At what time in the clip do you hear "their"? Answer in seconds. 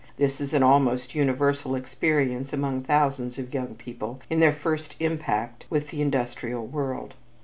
4.39-4.51